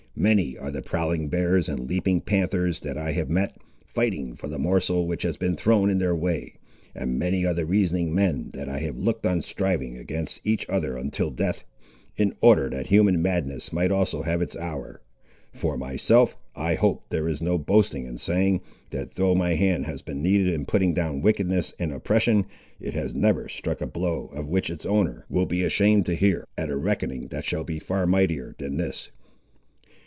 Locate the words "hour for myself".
14.55-16.37